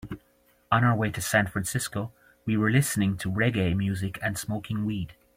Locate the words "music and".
3.77-4.35